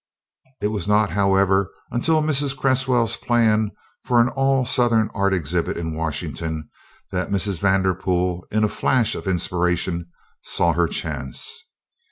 It 0.63 0.69
was 0.69 0.87
not, 0.87 1.11
however, 1.11 1.69
until 1.91 2.23
Mrs. 2.23 2.57
Cresswell's 2.57 3.15
plan 3.15 3.69
for 4.03 4.19
an 4.19 4.29
all 4.29 4.65
Southern 4.65 5.11
art 5.13 5.31
exhibit 5.31 5.77
in 5.77 5.93
Washington 5.95 6.67
that 7.11 7.29
Mrs. 7.29 7.59
Vanderpool, 7.59 8.47
in 8.49 8.63
a 8.63 8.67
flash 8.67 9.13
of 9.13 9.27
inspiration, 9.27 10.07
saw 10.41 10.73
her 10.73 10.87
chance. 10.87 11.65